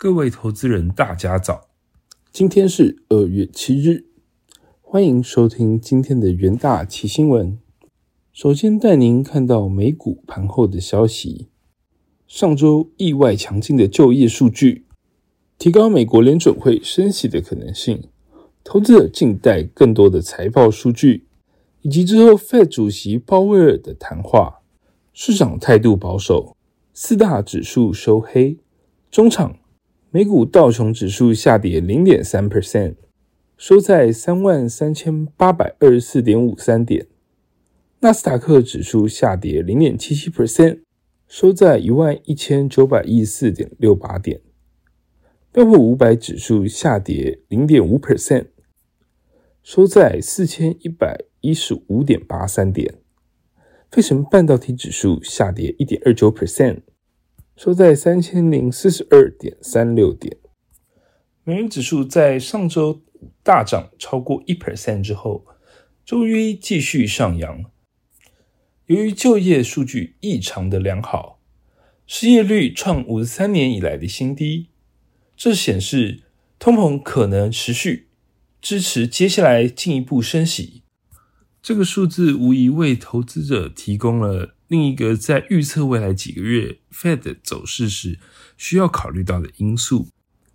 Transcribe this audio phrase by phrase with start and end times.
[0.00, 1.70] 各位投资人，大家早！
[2.30, 4.04] 今天是二月七日，
[4.80, 7.58] 欢迎收听今天的元大奇新闻。
[8.32, 11.48] 首先带您看到美股盘后的消息。
[12.28, 14.84] 上周意外强劲的就业数据，
[15.58, 18.04] 提高美国联准会升息的可能性。
[18.62, 21.26] 投资者静待更多的财报数据，
[21.82, 24.60] 以及之后 Fed 主席鲍威尔的谈话。
[25.12, 26.56] 市场态度保守，
[26.94, 28.58] 四大指数收黑。
[29.10, 29.56] 中场。
[30.10, 32.94] 美股道琼指数下跌零点三 percent，
[33.58, 37.06] 收在三万三千八百二十四点五三点。
[38.00, 40.80] 纳斯达克指数下跌零点七七 percent，
[41.26, 44.40] 收在一万一千九百一十四点六八点。
[45.52, 48.46] 标普五百指数下跌零点五 percent，
[49.62, 52.94] 收在四千一百一十五点八三点。
[53.90, 56.80] 费城半导体指数下跌一点二九 percent。
[57.58, 60.36] 收在三千零四十二点三六点。
[61.42, 63.02] 美元指数在上周
[63.42, 65.44] 大涨超过一 percent 之后，
[66.04, 67.64] 周一继续上扬。
[68.86, 71.40] 由于就业数据异常的良好，
[72.06, 74.68] 失业率创五十三年以来的新低，
[75.36, 76.22] 这显示
[76.60, 78.06] 通膨可能持续，
[78.60, 80.84] 支持接下来进一步升息。
[81.60, 84.54] 这个数字无疑为投资者提供了。
[84.68, 88.18] 另一个在预测未来几个月 Fed 走势时
[88.56, 90.08] 需要考虑到的因素。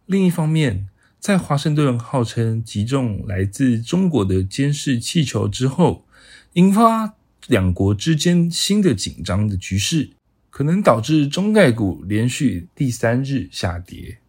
[0.05, 0.87] 另一方面，
[1.19, 6.05] 在华盛顿号称击中来自中国的监视气球之后，
[6.53, 7.15] 引发
[7.47, 10.11] 两国之间新的紧张的局势，
[10.51, 14.19] 可能导致中概股连续第三日下跌。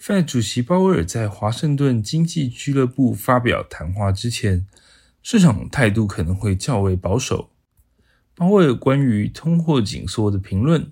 [0.00, 4.66] Fed 主席鲍威尔在华盛顿经济俱乐部发表谈话之前，
[5.22, 7.50] 市场态度可能会较为保守。
[8.38, 10.88] 鲍威尔关于通货紧缩的评论，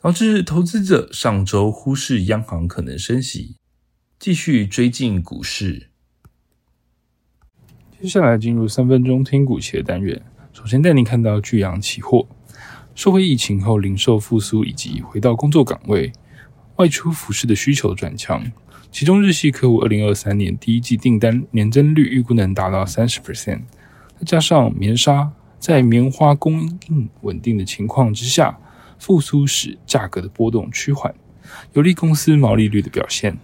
[0.00, 3.56] 导致投资者上周忽视央行可能升息，
[4.20, 5.88] 继续追进股市。
[8.00, 12.28] 接下来进入三分钟听股企的单元，首先带您看到巨阳期货，
[12.94, 16.12] 受惠疫情后零售复苏以及回到工作岗位、
[16.76, 18.52] 外出服饰的需求转强，
[18.92, 23.62] 其中日系客户二零二三年第一季订单年增率预估能达到三十 percent，
[24.20, 25.32] 再加上棉纱。
[25.58, 28.58] 在棉花供应稳定的情况之下，
[28.98, 31.14] 复苏使价格的波动趋缓，
[31.72, 33.36] 有利公司毛利率的表现。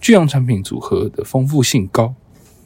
[0.00, 2.14] 巨阳产品组合的丰富性高，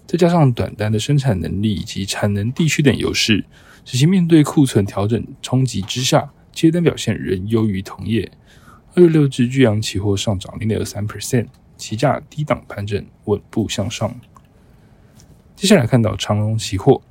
[0.07, 3.45] 再加上短单的生产能力以及产能地区等优势，
[3.85, 8.31] 使其面对库存调整冲击之下，接单表现仍优于同业。
[8.95, 14.15] 二月六日巨阳期货上涨零点二三 percent，期价低档盘整，稳步向上。
[15.57, 17.03] 接下来看到长荣期货。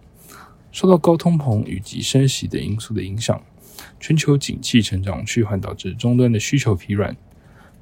[0.74, 3.42] 受到高通膨以及升息等因素的影响，
[4.00, 7.16] 全球景气成长趋缓，导致终端的需求疲软。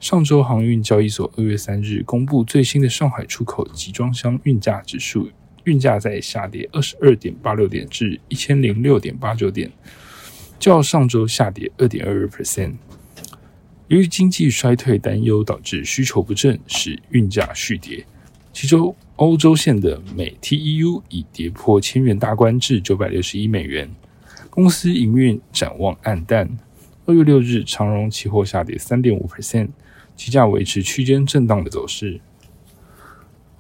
[0.01, 5.29] 上周航运交易所二月三日公布最新的上海出口集装箱运价指数，
[5.63, 9.71] 运价在下跌二十二点八六点至一千零六点八九点，
[10.59, 12.73] 较上周下跌二点二二 percent。
[13.87, 18.05] 由于经济衰退担忧导致需求不振，使运价续跌。
[18.61, 23.89] 其中，欧洲线的美 TEU 已跌破千元大关至九百六十一美元，
[24.51, 26.47] 公司营运展望暗淡。
[27.07, 29.69] 二月六日，长荣期货下跌三点五 percent，
[30.15, 32.21] 期价维持区间震荡的走势。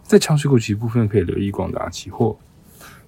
[0.03, 2.37] 在强势股期部分，可以留意广达期货。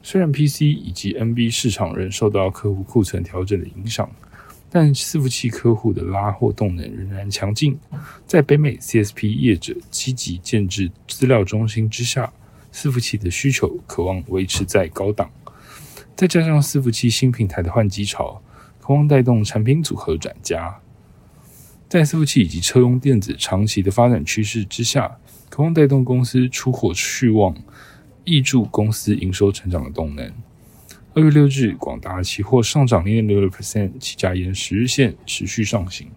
[0.02, 4.10] 虽然 PC 以及 NB 市场仍受到客户库存调整的影响。
[4.76, 7.78] 但伺服器客户的拉货动能仍然强劲，
[8.26, 12.34] 在北美 CSP 业者积极建制资料中心之下，
[12.74, 15.30] 伺服器的需求渴望维持在高档。
[16.16, 18.42] 再加上伺服器新平台的换机潮，
[18.82, 20.80] 渴望带动产品组合转佳。
[21.88, 25.20] 在伺服器以及车用电子长期的发展趋势之下，
[25.50, 27.56] 渴望带动公司出货续旺，
[28.26, 30.34] 挹注公司营收成长的动能。
[31.16, 36.08] 二月六日，广达期货上涨零点六六 percent，起价沿十日线持续上行。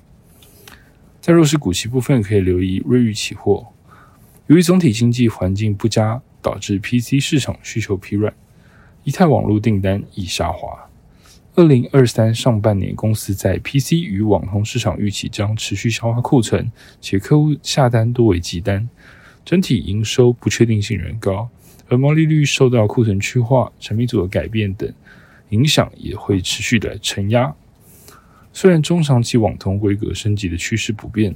[1.20, 3.66] 在弱势股期部分，可以留意瑞昱期货。
[4.46, 8.32] 由于总体经济环境不佳，导致 PC 市场需求疲软，
[9.04, 10.88] 以太网络订单易下滑。
[11.56, 16.72] 二零二三上半年，公司在 PC 与网通市场预期将持续消化库存，
[17.02, 18.88] 且客户下单多为急单，
[19.44, 21.50] 整体营收不确定性仍高。
[21.88, 24.92] 而毛利率受到库存去化、产品组的改变等
[25.50, 27.54] 影响，也会持续的承压。
[28.52, 31.34] 虽然中长期网通规格升级的趋势不变，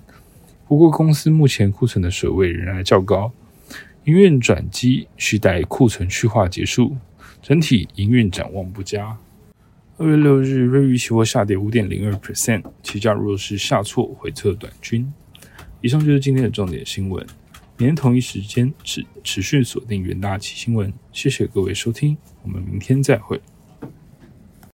[0.66, 3.32] 不过公司目前库存的水位仍然较高，
[4.04, 6.96] 营运转机需待库存去化结束，
[7.42, 9.16] 整体营运展望不佳。
[9.98, 15.12] 二月六日，瑞昱期货下跌五点零二 percent，期价弱势下挫回测短均。
[15.82, 17.24] 以上就是今天的重点新闻。
[17.80, 23.40] 明天同一时间持持续锁定远大奇新闻，谢谢各位收听，我们明天再会。